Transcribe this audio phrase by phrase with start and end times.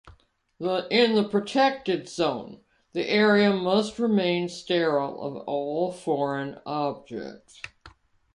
[0.89, 2.61] In the protected zone,
[2.91, 7.61] the area must remain sterile of all foreign objects.